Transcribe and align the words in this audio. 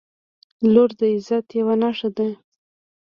•لور 0.73 0.89
د 0.99 1.01
عزت 1.13 1.45
یوه 1.59 1.75
نښه 1.81 2.09
ده. 2.17 2.27